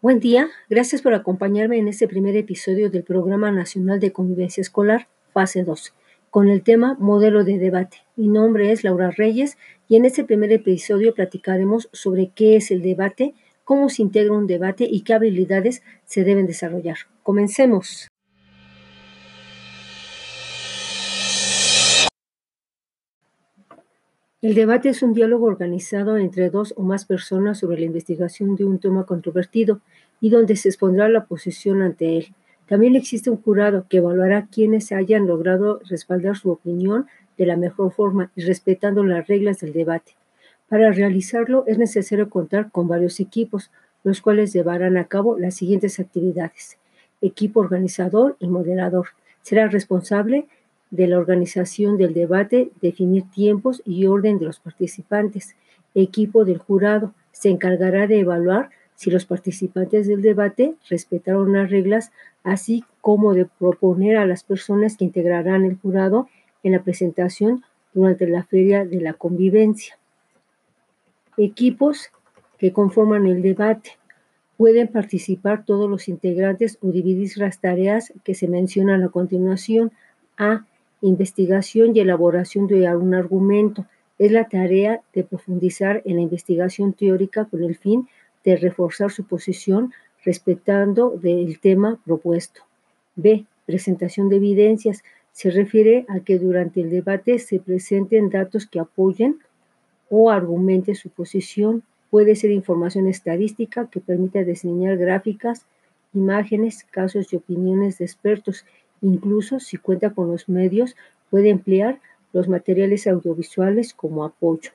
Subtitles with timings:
[0.00, 5.08] Buen día, gracias por acompañarme en este primer episodio del Programa Nacional de Convivencia Escolar,
[5.32, 5.92] fase 2,
[6.30, 8.04] con el tema Modelo de Debate.
[8.14, 9.58] Mi nombre es Laura Reyes
[9.88, 13.34] y en este primer episodio platicaremos sobre qué es el debate,
[13.64, 16.98] cómo se integra un debate y qué habilidades se deben desarrollar.
[17.24, 18.06] Comencemos.
[24.40, 28.64] El debate es un diálogo organizado entre dos o más personas sobre la investigación de
[28.64, 29.80] un tema controvertido
[30.20, 32.28] y donde se expondrá la posición ante él.
[32.68, 37.90] También existe un jurado que evaluará quienes hayan logrado respaldar su opinión de la mejor
[37.90, 40.12] forma y respetando las reglas del debate.
[40.68, 43.72] Para realizarlo es necesario contar con varios equipos,
[44.04, 46.78] los cuales llevarán a cabo las siguientes actividades.
[47.20, 49.08] Equipo organizador y moderador.
[49.42, 50.46] Será responsable
[50.90, 55.54] de la organización del debate, definir tiempos y orden de los participantes.
[55.94, 62.10] Equipo del jurado se encargará de evaluar si los participantes del debate respetaron las reglas,
[62.42, 66.28] así como de proponer a las personas que integrarán el jurado
[66.62, 67.64] en la presentación
[67.94, 69.98] durante la feria de la convivencia.
[71.36, 72.10] Equipos
[72.58, 73.92] que conforman el debate.
[74.56, 79.92] Pueden participar todos los integrantes o dividir las tareas que se mencionan a continuación.
[80.36, 80.66] A
[81.00, 83.86] investigación y elaboración de un argumento.
[84.18, 88.08] Es la tarea de profundizar en la investigación teórica con el fin
[88.44, 89.92] de reforzar su posición
[90.24, 92.62] respetando del tema propuesto.
[93.14, 93.46] B.
[93.66, 95.02] Presentación de evidencias.
[95.32, 99.38] Se refiere a que durante el debate se presenten datos que apoyen
[100.10, 101.82] o argumenten su posición.
[102.10, 105.66] Puede ser información estadística que permita diseñar gráficas,
[106.14, 108.64] imágenes, casos y opiniones de expertos
[109.00, 110.96] Incluso si cuenta con los medios,
[111.30, 112.00] puede emplear
[112.32, 114.70] los materiales audiovisuales como apoyo.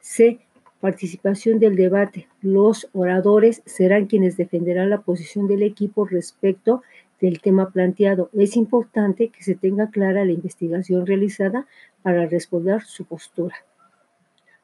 [0.00, 0.38] C.
[0.80, 2.28] Participación del debate.
[2.42, 6.82] Los oradores serán quienes defenderán la posición del equipo respecto
[7.20, 8.28] del tema planteado.
[8.34, 11.66] Es importante que se tenga clara la investigación realizada
[12.02, 13.56] para responder su postura.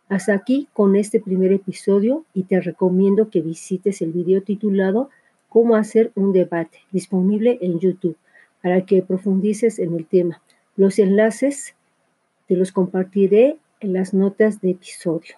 [0.09, 5.09] Hasta aquí con este primer episodio y te recomiendo que visites el video titulado
[5.49, 8.17] Cómo hacer un debate, disponible en YouTube
[8.63, 10.41] para que profundices en el tema.
[10.77, 11.75] Los enlaces
[12.49, 15.37] te los compartiré en las notas de episodio.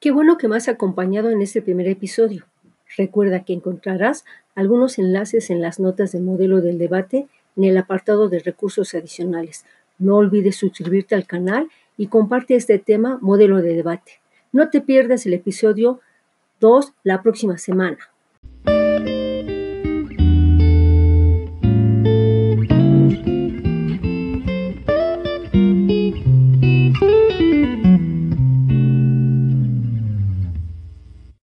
[0.00, 2.44] Qué bueno que me has acompañado en este primer episodio.
[2.96, 7.26] Recuerda que encontrarás algunos enlaces en las notas del modelo del debate
[7.56, 9.64] en el apartado de recursos adicionales.
[9.98, 14.20] No olvides suscribirte al canal y comparte este tema modelo de debate.
[14.52, 16.00] No te pierdas el episodio
[16.60, 17.98] 2 la próxima semana.